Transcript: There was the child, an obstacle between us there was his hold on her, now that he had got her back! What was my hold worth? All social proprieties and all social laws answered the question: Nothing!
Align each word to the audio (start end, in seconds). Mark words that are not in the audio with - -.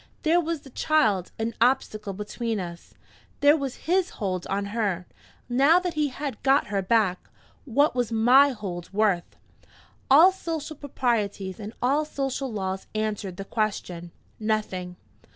There 0.23 0.41
was 0.41 0.61
the 0.61 0.71
child, 0.71 1.31
an 1.37 1.53
obstacle 1.61 2.13
between 2.13 2.59
us 2.59 2.95
there 3.41 3.55
was 3.55 3.85
his 3.85 4.09
hold 4.17 4.47
on 4.47 4.65
her, 4.73 5.05
now 5.47 5.77
that 5.77 5.93
he 5.93 6.07
had 6.07 6.41
got 6.41 6.65
her 6.73 6.81
back! 6.81 7.29
What 7.65 7.93
was 7.93 8.11
my 8.11 8.49
hold 8.49 8.91
worth? 8.91 9.35
All 10.09 10.31
social 10.31 10.75
proprieties 10.75 11.59
and 11.59 11.71
all 11.83 12.03
social 12.03 12.51
laws 12.51 12.87
answered 12.95 13.37
the 13.37 13.45
question: 13.45 14.09
Nothing! 14.39 14.95